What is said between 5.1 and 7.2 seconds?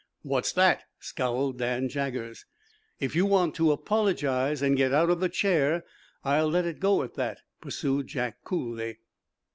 of the chair, I'll let it go at